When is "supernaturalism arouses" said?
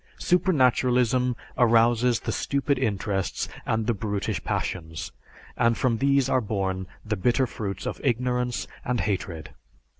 0.17-2.21